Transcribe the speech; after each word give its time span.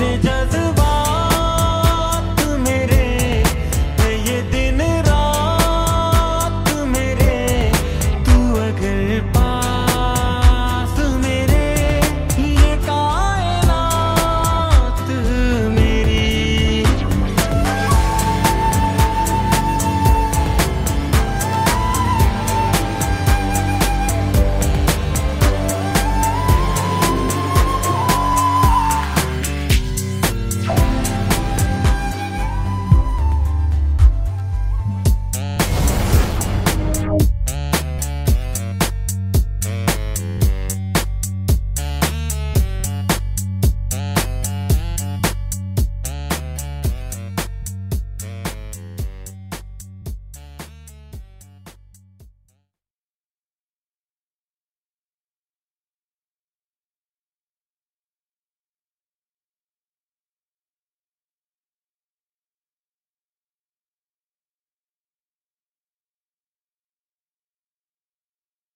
message 0.00 0.39